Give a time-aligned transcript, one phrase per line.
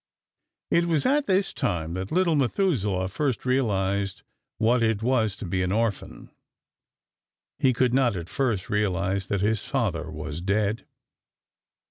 [0.71, 4.23] It was at this time that little Methuselah first realized
[4.57, 6.31] what it was to be an orphan.
[7.59, 10.87] He could not at first realize that his father was dead.